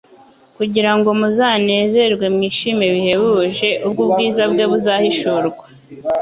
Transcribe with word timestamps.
kugira 0.57 0.91
ngo 0.97 1.09
muzanezerwe 1.19 2.25
mwishime 2.35 2.85
bihebuje, 2.93 3.69
ubwo 3.85 3.99
ubwiza 4.05 4.43
bwe 4.51 4.63
buzahishurwa.'" 4.71 5.63